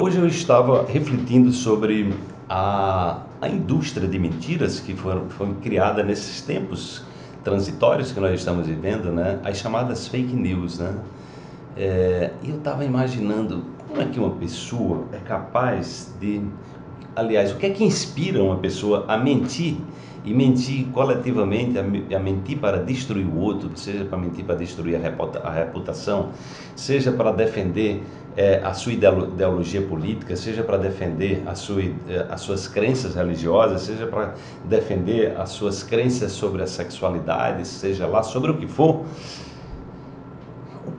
Hoje 0.00 0.16
eu 0.16 0.28
estava 0.28 0.86
refletindo 0.86 1.50
sobre 1.50 2.14
a, 2.48 3.20
a 3.40 3.48
indústria 3.48 4.06
de 4.06 4.16
mentiras 4.16 4.78
que 4.78 4.94
foram, 4.94 5.28
foi 5.28 5.52
criada 5.54 6.04
nesses 6.04 6.40
tempos 6.40 7.02
transitórios 7.42 8.12
que 8.12 8.20
nós 8.20 8.38
estamos 8.38 8.68
vivendo, 8.68 9.10
né? 9.10 9.40
as 9.42 9.56
chamadas 9.56 10.06
fake 10.06 10.36
news. 10.36 10.78
Né? 10.78 10.94
É, 11.76 12.30
e 12.44 12.50
eu 12.50 12.58
estava 12.58 12.84
imaginando 12.84 13.64
como 13.88 14.00
é 14.00 14.04
que 14.04 14.20
uma 14.20 14.30
pessoa 14.36 15.04
é 15.12 15.16
capaz 15.16 16.14
de. 16.20 16.42
Aliás, 17.18 17.50
o 17.50 17.56
que 17.56 17.66
é 17.66 17.70
que 17.70 17.82
inspira 17.82 18.40
uma 18.40 18.58
pessoa 18.58 19.04
a 19.08 19.18
mentir 19.18 19.76
e 20.24 20.32
mentir 20.32 20.86
coletivamente, 20.92 21.76
a, 21.76 22.18
mentir 22.20 22.58
para 22.58 22.76
destruir 22.76 23.26
o 23.26 23.40
outro, 23.40 23.68
seja 23.74 24.04
para 24.04 24.16
mentir 24.16 24.44
para 24.44 24.54
destruir 24.54 25.00
a, 25.42 25.50
reputação, 25.50 26.28
seja 26.76 27.10
para 27.10 27.32
defender 27.32 28.04
é, 28.36 28.60
a 28.62 28.72
sua 28.72 28.92
ideologia 28.92 29.82
política, 29.82 30.36
seja 30.36 30.62
para 30.62 30.76
defender 30.76 31.42
sua, 31.56 31.82
é, 31.82 32.24
as 32.30 32.40
suas 32.40 32.68
crenças 32.68 33.16
religiosas, 33.16 33.82
seja 33.82 34.06
para 34.06 34.34
defender 34.66 35.36
as 35.36 35.48
suas 35.48 35.82
crenças 35.82 36.30
sobre 36.30 36.62
a 36.62 36.68
sexualidade, 36.68 37.66
seja 37.66 38.06
lá 38.06 38.22
sobre 38.22 38.52
o 38.52 38.56
que 38.56 38.68
for. 38.68 39.04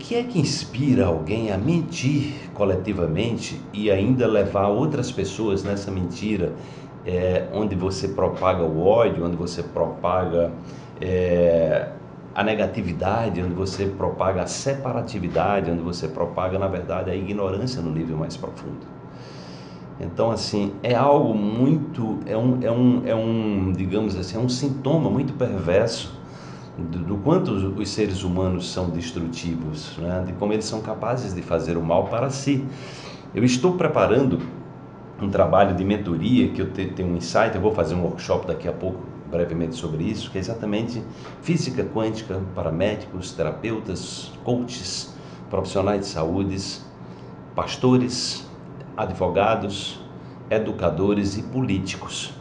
Que 0.09 0.15
é 0.15 0.23
que 0.23 0.39
inspira 0.39 1.05
alguém 1.05 1.51
a 1.51 1.57
mentir 1.59 2.33
coletivamente 2.55 3.61
e 3.71 3.91
ainda 3.91 4.25
levar 4.25 4.67
outras 4.67 5.11
pessoas 5.11 5.63
nessa 5.63 5.91
mentira 5.91 6.51
é, 7.05 7.47
onde 7.53 7.75
você 7.75 8.07
propaga 8.07 8.63
o 8.63 8.83
ódio, 8.87 9.23
onde 9.23 9.35
você 9.35 9.61
propaga 9.61 10.51
é, 10.99 11.89
a 12.33 12.43
negatividade, 12.43 13.39
onde 13.39 13.53
você 13.53 13.85
propaga 13.85 14.41
a 14.41 14.47
separatividade, 14.47 15.69
onde 15.69 15.83
você 15.83 16.07
propaga, 16.07 16.57
na 16.57 16.67
verdade, 16.67 17.11
a 17.11 17.15
ignorância 17.15 17.79
no 17.79 17.91
nível 17.91 18.17
mais 18.17 18.35
profundo. 18.35 18.87
Então, 20.01 20.31
assim, 20.31 20.73
é 20.81 20.95
algo 20.95 21.35
muito, 21.35 22.17
é 22.25 22.35
um, 22.35 22.57
é 22.63 22.71
um, 22.71 23.03
é 23.05 23.13
um 23.13 23.71
digamos 23.73 24.16
assim, 24.16 24.38
é 24.38 24.39
um 24.39 24.49
sintoma 24.49 25.07
muito 25.07 25.33
perverso 25.33 26.19
do, 26.80 26.99
do 26.99 27.17
quanto 27.17 27.52
os, 27.52 27.77
os, 27.77 27.89
seres 27.89 28.23
humanos 28.23 28.72
são 28.72 28.89
destrutivos, 28.89 29.97
né? 29.97 30.23
de 30.25 30.33
como 30.33 30.53
eles 30.53 30.66
são 30.66 30.81
capazes 30.81 31.33
de 31.33 31.41
fazer 31.41 31.77
o 31.77 31.83
mal 31.83 32.05
para 32.05 32.30
si. 32.30 32.66
Eu 33.33 33.44
estou 33.44 33.73
preparando 33.73 34.39
um 35.22 35.30
trabalho 35.30 35.75
de 35.75 35.83
mentoria 35.83 36.50
que 36.50 36.61
eu 36.61 36.72
tenho 36.72 37.09
um 37.09 37.17
insight, 37.17 37.55
eu 37.55 37.61
vou 37.61 37.73
fazer 37.73 37.94
um 37.95 38.03
workshop 38.03 38.47
daqui 38.47 38.67
a 38.67 38.72
pouco 38.72 39.00
brevemente 39.30 39.75
sobre 39.75 40.03
isso, 40.03 40.31
que 40.31 40.38
é 40.38 40.41
exatamente 40.41 41.03
física 41.41 41.83
quântica 41.83 42.41
para 42.55 42.72
médicos, 42.72 43.31
terapeutas, 43.31 44.31
coaches, 44.44 45.13
profissionais 45.50 46.02
de 46.02 46.07
saúde, 46.07 46.57
pastores, 47.55 48.47
advogados, 48.97 50.00
educadores 50.50 51.38
e 51.38 51.44
políticos. 51.44 52.33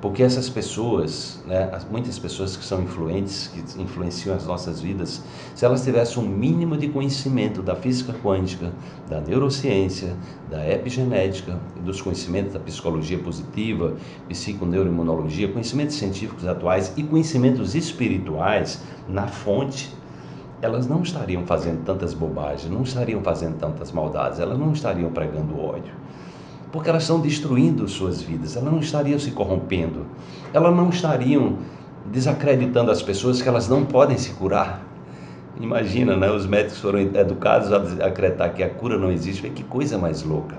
Porque 0.00 0.22
essas 0.22 0.48
pessoas, 0.48 1.42
né, 1.44 1.68
muitas 1.90 2.16
pessoas 2.20 2.56
que 2.56 2.64
são 2.64 2.80
influentes, 2.80 3.48
que 3.48 3.82
influenciam 3.82 4.36
as 4.36 4.46
nossas 4.46 4.80
vidas, 4.80 5.20
se 5.56 5.64
elas 5.64 5.82
tivessem 5.82 6.22
um 6.22 6.28
mínimo 6.28 6.76
de 6.76 6.88
conhecimento 6.88 7.62
da 7.62 7.74
física 7.74 8.12
quântica, 8.12 8.72
da 9.08 9.20
neurociência, 9.20 10.14
da 10.48 10.68
epigenética, 10.70 11.58
dos 11.84 12.00
conhecimentos 12.00 12.52
da 12.52 12.60
psicologia 12.60 13.18
positiva, 13.18 13.96
psiconeuroimunologia, 14.28 15.48
conhecimentos 15.48 15.96
científicos 15.96 16.46
atuais 16.46 16.92
e 16.96 17.02
conhecimentos 17.02 17.74
espirituais 17.74 18.80
na 19.08 19.26
fonte, 19.26 19.92
elas 20.62 20.86
não 20.86 21.02
estariam 21.02 21.44
fazendo 21.44 21.84
tantas 21.84 22.14
bobagens, 22.14 22.70
não 22.70 22.82
estariam 22.82 23.20
fazendo 23.20 23.58
tantas 23.58 23.90
maldades, 23.90 24.38
elas 24.38 24.58
não 24.58 24.72
estariam 24.72 25.10
pregando 25.10 25.58
ódio 25.58 25.92
porque 26.72 26.90
elas 26.90 27.02
estão 27.02 27.20
destruindo 27.20 27.88
suas 27.88 28.22
vidas, 28.22 28.56
elas 28.56 28.70
não 28.70 28.80
estariam 28.80 29.18
se 29.18 29.30
corrompendo, 29.30 30.06
elas 30.52 30.74
não 30.74 30.88
estariam 30.90 31.58
desacreditando 32.06 32.90
as 32.90 33.02
pessoas 33.02 33.40
que 33.40 33.48
elas 33.48 33.68
não 33.68 33.84
podem 33.84 34.18
se 34.18 34.30
curar. 34.30 34.82
Imagina, 35.60 36.16
né? 36.16 36.30
Os 36.30 36.46
médicos 36.46 36.78
foram 36.78 37.00
educados 37.00 37.72
a 37.72 38.06
acreditar 38.06 38.50
que 38.50 38.62
a 38.62 38.70
cura 38.70 38.96
não 38.96 39.10
existe, 39.10 39.48
que 39.50 39.64
coisa 39.64 39.98
mais 39.98 40.22
louca. 40.22 40.56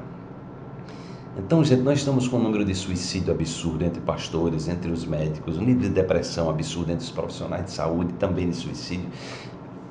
Então, 1.37 1.63
gente, 1.63 1.83
nós 1.83 1.99
estamos 1.99 2.27
com 2.27 2.37
um 2.37 2.43
número 2.43 2.65
de 2.65 2.75
suicídio 2.75 3.33
absurdo 3.33 3.85
entre 3.85 4.01
pastores, 4.01 4.67
entre 4.67 4.91
os 4.91 5.05
médicos, 5.05 5.57
um 5.57 5.61
nível 5.61 5.83
de 5.83 5.89
depressão 5.89 6.49
absurdo 6.49 6.91
entre 6.91 7.05
os 7.05 7.11
profissionais 7.11 7.65
de 7.65 7.71
saúde, 7.71 8.11
também 8.13 8.49
de 8.49 8.55
suicídio. 8.57 9.07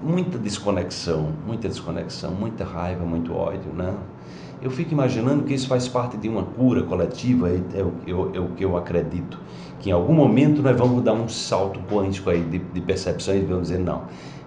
Muita 0.01 0.39
desconexão, 0.39 1.33
muita 1.45 1.69
desconexão, 1.69 2.31
muita 2.31 2.65
raiva, 2.65 3.05
muito 3.05 3.35
ódio, 3.35 3.73
né? 3.73 3.93
Eu 4.63 4.71
fico 4.71 4.93
imaginando 4.93 5.45
que 5.45 5.55
isso 5.55 5.69
faz 5.69 5.89
parte 5.89 6.17
de 6.17 6.29
uma 6.29 6.43
cura 6.43 6.83
coletiva, 6.83 7.49
é, 7.49 7.61
é, 7.75 7.81
é 7.81 8.41
o 8.41 8.49
que 8.57 8.65
eu 8.65 8.77
acredito, 8.77 9.39
que 9.81 9.91
em 9.91 9.93
algum 9.93 10.13
momento 10.13 10.63
nós 10.63 10.77
vamos 10.77 11.03
dar 11.03 11.13
um 11.13 11.29
salto 11.29 11.81
quântico 11.93 12.31
aí 12.31 12.43
de, 12.43 12.59
de 12.59 12.81
percepção 12.81 13.35
e 13.35 13.41
vamos 13.41 13.69
dizer, 13.69 13.79
não, 13.79 14.03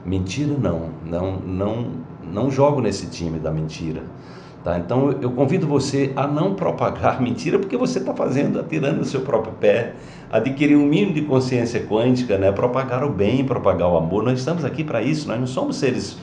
mentira 0.06 0.56
não, 0.58 0.90
não, 1.06 1.40
não, 1.40 1.92
não 2.24 2.52
jogo 2.52 2.82
nesse 2.82 3.08
time 3.08 3.40
da 3.40 3.52
mentira. 3.52 4.04
Tá? 4.64 4.78
Então 4.78 5.12
eu 5.22 5.32
convido 5.32 5.66
você 5.66 6.14
a 6.16 6.28
não 6.28 6.54
propagar 6.54 7.20
mentira, 7.22 7.58
porque 7.58 7.76
você 7.76 8.00
está 8.00 8.14
fazendo, 8.14 8.60
atirando 8.60 9.02
o 9.02 9.06
seu 9.06 9.22
próprio 9.22 9.54
pé, 9.54 9.96
adquirir 10.32 10.76
um 10.76 10.86
mínimo 10.86 11.14
de 11.14 11.22
consciência 11.24 11.82
quântica, 11.86 12.38
né? 12.38 12.52
propagar 12.52 13.04
o 13.04 13.10
bem, 13.10 13.44
propagar 13.44 13.90
o 13.90 13.98
amor. 13.98 14.24
Nós 14.24 14.40
estamos 14.40 14.64
aqui 14.64 14.84
para 14.84 15.02
isso, 15.02 15.28
nós 15.28 15.40
não 15.40 15.48
somos 15.48 15.78
seres 15.78 16.18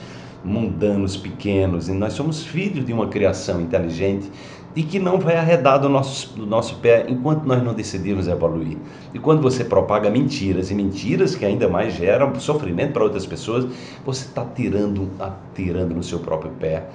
mundanos 0.45 1.17
pequenos, 1.17 1.89
e 1.89 1.93
nós 1.93 2.13
somos 2.13 2.45
filhos 2.45 2.87
de 2.87 2.93
uma 2.93 3.09
criação 3.09 3.61
inteligente 3.61 4.31
e 4.79 4.85
que 4.85 5.01
não 5.01 5.19
vai 5.19 5.35
arredar 5.35 5.81
do 5.81 5.89
nosso, 5.89 6.33
do 6.37 6.47
nosso 6.47 6.77
pé 6.77 7.05
enquanto 7.09 7.43
nós 7.43 7.61
não 7.65 7.75
decidirmos 7.75 8.29
evoluir. 8.29 8.79
E 9.13 9.19
quando 9.19 9.43
você 9.43 9.65
propaga 9.65 10.09
mentiras, 10.09 10.71
e 10.71 10.75
mentiras 10.77 11.35
que 11.35 11.45
ainda 11.45 11.69
mais 11.69 11.95
geram 11.95 12.33
sofrimento 12.39 12.93
para 12.93 13.03
outras 13.03 13.27
pessoas, 13.27 13.67
você 14.07 14.27
está 14.27 14.45
tirando, 14.45 15.11
atirando 15.19 15.97
no 15.97 16.03
seu 16.05 16.21
próprio 16.21 16.53
pé, 16.61 16.87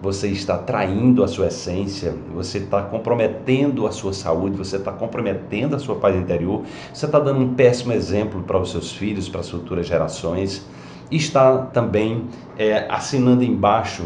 você 0.00 0.28
está 0.28 0.56
traindo 0.56 1.24
a 1.24 1.26
sua 1.26 1.48
essência, 1.48 2.14
você 2.32 2.58
está 2.58 2.80
comprometendo 2.80 3.88
a 3.88 3.90
sua 3.90 4.12
saúde, 4.12 4.56
você 4.56 4.76
está 4.76 4.92
comprometendo 4.92 5.74
a 5.74 5.80
sua 5.80 5.96
paz 5.96 6.14
interior, 6.14 6.62
você 6.94 7.06
está 7.06 7.18
dando 7.18 7.40
um 7.40 7.54
péssimo 7.54 7.92
exemplo 7.92 8.40
para 8.44 8.60
os 8.60 8.70
seus 8.70 8.92
filhos, 8.92 9.28
para 9.28 9.40
as 9.40 9.50
futuras 9.50 9.84
gerações. 9.84 10.64
Está 11.10 11.58
também 11.58 12.24
é, 12.56 12.86
assinando 12.88 13.42
embaixo 13.42 14.04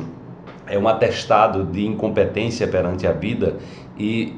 é 0.67 0.79
um 0.79 0.89
atestado 0.89 1.65
de 1.65 1.87
incompetência 1.87 2.67
perante 2.67 3.07
a 3.07 3.13
vida 3.13 3.57
e 3.99 4.35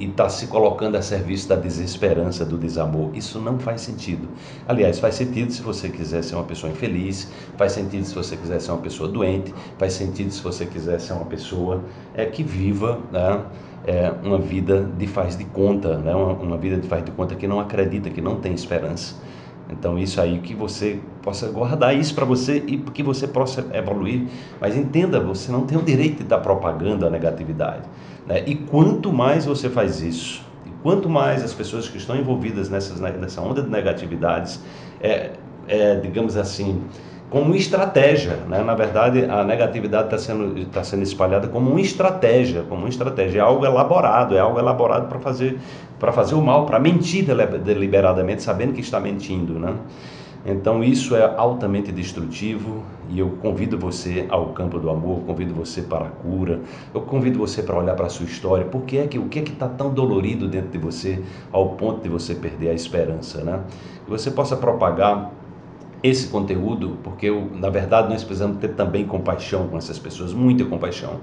está 0.00 0.28
se 0.28 0.46
colocando 0.46 0.96
a 0.96 1.02
serviço 1.02 1.48
da 1.48 1.56
desesperança, 1.56 2.44
do 2.44 2.56
desamor. 2.56 3.10
Isso 3.14 3.38
não 3.38 3.58
faz 3.58 3.82
sentido. 3.82 4.28
Aliás, 4.66 4.98
faz 4.98 5.14
sentido 5.14 5.52
se 5.52 5.60
você 5.60 5.90
quiser 5.90 6.22
ser 6.22 6.36
uma 6.36 6.44
pessoa 6.44 6.72
infeliz, 6.72 7.30
faz 7.56 7.72
sentido 7.72 8.04
se 8.04 8.14
você 8.14 8.36
quiser 8.36 8.60
ser 8.60 8.70
uma 8.70 8.80
pessoa 8.80 9.08
doente, 9.08 9.52
faz 9.76 9.92
sentido 9.92 10.30
se 10.30 10.42
você 10.42 10.64
quiser 10.64 11.00
ser 11.00 11.12
uma 11.12 11.26
pessoa 11.26 11.82
é, 12.14 12.24
que 12.24 12.42
viva 12.42 12.98
né, 13.12 13.44
é, 13.86 14.10
uma 14.22 14.38
vida 14.38 14.88
de 14.96 15.06
faz 15.06 15.36
de 15.36 15.44
conta, 15.44 15.98
né, 15.98 16.14
uma, 16.14 16.32
uma 16.32 16.56
vida 16.56 16.78
de 16.78 16.88
faz 16.88 17.04
de 17.04 17.10
conta 17.10 17.34
que 17.34 17.46
não 17.46 17.60
acredita, 17.60 18.08
que 18.08 18.22
não 18.22 18.36
tem 18.36 18.54
esperança. 18.54 19.16
Então 19.70 19.98
isso 19.98 20.20
aí 20.20 20.38
que 20.38 20.54
você 20.54 20.98
possa 21.22 21.48
guardar 21.48 21.94
isso 21.94 22.14
para 22.14 22.24
você 22.24 22.62
e 22.66 22.78
que 22.78 23.02
você 23.02 23.26
possa 23.26 23.66
evoluir. 23.72 24.26
Mas 24.60 24.76
entenda, 24.76 25.20
você 25.20 25.52
não 25.52 25.66
tem 25.66 25.76
o 25.76 25.82
direito 25.82 26.18
de 26.18 26.24
dar 26.24 26.38
propaganda 26.38 27.06
à 27.06 27.10
negatividade. 27.10 27.82
Né? 28.26 28.42
E 28.46 28.54
quanto 28.54 29.12
mais 29.12 29.44
você 29.44 29.68
faz 29.68 30.00
isso, 30.00 30.42
e 30.66 30.70
quanto 30.82 31.08
mais 31.08 31.42
as 31.42 31.52
pessoas 31.52 31.88
que 31.88 31.98
estão 31.98 32.16
envolvidas 32.16 32.68
nessas, 32.70 33.00
nessa 33.00 33.40
onda 33.40 33.62
de 33.62 33.70
negatividades, 33.70 34.60
é, 35.00 35.32
é 35.66 35.96
digamos 35.96 36.36
assim, 36.36 36.82
como 37.30 37.54
estratégia. 37.54 38.36
Né? 38.48 38.62
Na 38.62 38.74
verdade, 38.74 39.24
a 39.24 39.44
negatividade 39.44 40.04
está 40.04 40.18
sendo, 40.18 40.64
tá 40.66 40.82
sendo 40.82 41.02
espalhada 41.02 41.48
como 41.48 41.70
uma 41.70 41.80
estratégia, 41.80 42.62
como 42.62 42.82
uma 42.82 42.88
estratégia, 42.88 43.40
é 43.40 43.42
algo 43.42 43.64
elaborado, 43.64 44.36
é 44.36 44.40
algo 44.40 44.58
elaborado 44.58 45.08
para 45.08 45.18
fazer, 45.18 45.58
fazer 46.12 46.34
o 46.34 46.42
mal, 46.42 46.66
para 46.66 46.78
mentir 46.78 47.24
deliberadamente, 47.64 48.42
sabendo 48.42 48.72
que 48.72 48.80
está 48.80 49.00
mentindo. 49.00 49.58
Né? 49.58 49.74
Então 50.46 50.82
isso 50.82 51.16
é 51.16 51.34
altamente 51.36 51.90
destrutivo 51.90 52.82
e 53.10 53.18
eu 53.18 53.30
convido 53.42 53.76
você 53.76 54.26
ao 54.28 54.46
campo 54.46 54.78
do 54.78 54.88
amor, 54.88 55.20
convido 55.26 55.52
você 55.52 55.82
para 55.82 56.06
a 56.06 56.10
cura, 56.10 56.60
eu 56.94 57.00
convido 57.00 57.38
você 57.38 57.62
para 57.62 57.76
olhar 57.76 57.94
para 57.94 58.06
a 58.06 58.08
sua 58.08 58.24
história, 58.24 58.64
porque 58.64 58.98
é 58.98 59.06
que 59.06 59.18
o 59.18 59.28
que 59.28 59.40
é 59.40 59.42
que 59.42 59.52
está 59.52 59.68
tão 59.68 59.92
dolorido 59.92 60.48
dentro 60.48 60.70
de 60.70 60.78
você 60.78 61.22
ao 61.52 61.70
ponto 61.70 62.02
de 62.02 62.08
você 62.08 62.34
perder 62.34 62.70
a 62.70 62.74
esperança, 62.74 63.42
né? 63.42 63.60
Que 64.04 64.10
você 64.10 64.30
possa 64.30 64.56
propagar 64.56 65.32
esse 66.02 66.28
conteúdo, 66.28 66.98
porque 67.02 67.26
eu, 67.26 67.50
na 67.54 67.68
verdade 67.70 68.08
nós 68.08 68.22
precisamos 68.22 68.58
ter 68.58 68.68
também 68.68 69.04
compaixão 69.04 69.66
com 69.66 69.76
essas 69.76 69.98
pessoas, 69.98 70.32
muita 70.32 70.64
compaixão, 70.64 71.14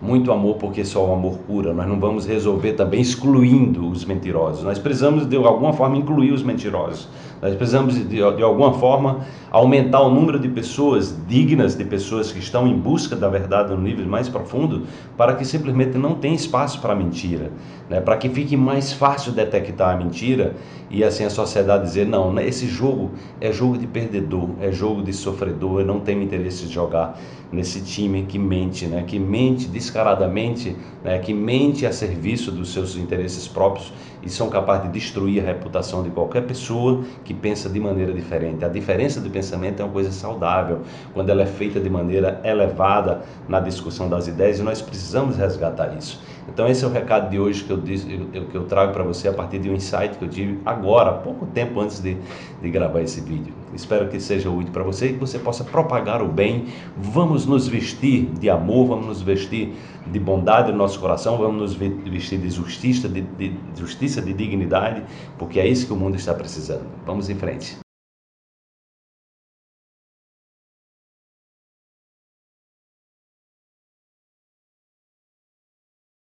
muito 0.00 0.32
amor, 0.32 0.56
porque 0.56 0.84
só 0.84 1.06
o 1.08 1.12
amor 1.12 1.38
cura. 1.46 1.74
Nós 1.74 1.88
não 1.88 1.98
vamos 1.98 2.26
resolver 2.26 2.74
também 2.74 3.00
excluindo 3.00 3.88
os 3.88 4.04
mentirosos. 4.04 4.62
Nós 4.62 4.78
precisamos 4.78 5.26
de 5.26 5.36
alguma 5.36 5.72
forma 5.72 5.96
incluir 5.96 6.32
os 6.32 6.42
mentirosos. 6.42 7.08
Nós 7.42 7.54
precisamos 7.54 7.94
de, 7.94 8.04
de 8.04 8.42
alguma 8.42 8.74
forma 8.74 9.20
aumentar 9.50 10.00
o 10.02 10.10
número 10.10 10.38
de 10.38 10.48
pessoas 10.48 11.16
dignas, 11.26 11.74
de 11.74 11.84
pessoas 11.84 12.30
que 12.30 12.38
estão 12.38 12.68
em 12.68 12.78
busca 12.78 13.16
da 13.16 13.28
verdade 13.28 13.70
no 13.70 13.80
nível 13.80 14.06
mais 14.06 14.28
profundo, 14.28 14.86
para 15.16 15.34
que 15.34 15.44
simplesmente 15.44 15.96
não 15.96 16.14
tenha 16.14 16.34
espaço 16.34 16.80
para 16.80 16.94
mentira, 16.94 17.50
né? 17.88 18.00
para 18.00 18.16
que 18.16 18.28
fique 18.28 18.56
mais 18.56 18.92
fácil 18.92 19.32
detectar 19.32 19.94
a 19.94 19.96
mentira 19.96 20.54
e 20.90 21.02
assim 21.02 21.24
a 21.24 21.30
sociedade 21.30 21.84
dizer: 21.84 22.06
não, 22.06 22.32
né? 22.32 22.46
esse 22.46 22.66
jogo 22.66 23.12
é 23.40 23.50
jogo 23.50 23.78
de 23.78 23.86
perdedor, 23.86 24.50
é 24.60 24.70
jogo 24.70 25.02
de 25.02 25.12
sofredor, 25.12 25.80
eu 25.80 25.86
não 25.86 26.00
tenho 26.00 26.22
interesse 26.22 26.66
de 26.66 26.72
jogar 26.72 27.18
nesse 27.50 27.80
time 27.80 28.24
que 28.24 28.38
mente, 28.38 28.86
né? 28.86 29.02
que 29.02 29.18
mente 29.18 29.66
descaradamente, 29.66 30.76
né? 31.02 31.18
que 31.18 31.34
mente 31.34 31.86
a 31.86 31.92
serviço 31.92 32.52
dos 32.52 32.72
seus 32.72 32.96
interesses 32.96 33.48
próprios 33.48 33.92
e 34.22 34.28
são 34.28 34.48
capazes 34.48 34.84
de 34.84 34.92
destruir 34.92 35.42
a 35.42 35.46
reputação 35.46 36.02
de 36.02 36.10
qualquer 36.10 36.42
pessoa 36.42 37.02
que 37.30 37.34
pensa 37.34 37.68
de 37.68 37.78
maneira 37.78 38.12
diferente. 38.12 38.64
A 38.64 38.68
diferença 38.68 39.20
de 39.20 39.30
pensamento 39.30 39.80
é 39.80 39.84
uma 39.84 39.92
coisa 39.92 40.10
saudável, 40.10 40.80
quando 41.14 41.30
ela 41.30 41.42
é 41.42 41.46
feita 41.46 41.78
de 41.78 41.88
maneira 41.88 42.40
elevada 42.42 43.22
na 43.48 43.60
discussão 43.60 44.08
das 44.08 44.26
ideias 44.26 44.58
e 44.58 44.64
nós 44.64 44.82
precisamos 44.82 45.36
resgatar 45.36 45.96
isso. 45.96 46.20
Então 46.48 46.66
esse 46.66 46.84
é 46.84 46.88
o 46.88 46.90
recado 46.90 47.30
de 47.30 47.38
hoje 47.38 47.62
que 47.62 47.70
eu, 47.70 47.76
disse, 47.76 48.04
que 48.50 48.54
eu 48.56 48.64
trago 48.64 48.92
para 48.92 49.04
você 49.04 49.28
a 49.28 49.32
partir 49.32 49.60
de 49.60 49.70
um 49.70 49.74
insight 49.74 50.18
que 50.18 50.24
eu 50.24 50.28
tive 50.28 50.58
agora, 50.66 51.12
pouco 51.12 51.46
tempo 51.46 51.78
antes 51.78 52.00
de, 52.00 52.16
de 52.60 52.68
gravar 52.68 53.00
esse 53.00 53.20
vídeo. 53.20 53.54
Espero 53.74 54.08
que 54.08 54.20
seja 54.20 54.50
útil 54.50 54.72
para 54.72 54.82
você 54.82 55.08
e 55.08 55.12
que 55.14 55.18
você 55.18 55.38
possa 55.38 55.64
propagar 55.64 56.22
o 56.22 56.28
bem. 56.28 56.66
Vamos 56.96 57.46
nos 57.46 57.68
vestir 57.68 58.26
de 58.38 58.50
amor, 58.50 58.88
vamos 58.88 59.06
nos 59.06 59.22
vestir 59.22 59.74
de 60.06 60.18
bondade 60.18 60.72
no 60.72 60.78
nosso 60.78 60.98
coração, 60.98 61.36
vamos 61.38 61.60
nos 61.60 61.74
vestir 61.74 62.38
de 62.38 62.50
justiça, 62.50 63.08
de, 63.08 63.20
de 63.20 63.54
justiça, 63.76 64.20
de 64.20 64.32
dignidade, 64.32 65.02
porque 65.38 65.60
é 65.60 65.66
isso 65.66 65.86
que 65.86 65.92
o 65.92 65.96
mundo 65.96 66.16
está 66.16 66.34
precisando. 66.34 66.86
Vamos 67.06 67.28
em 67.28 67.34
frente. 67.34 67.89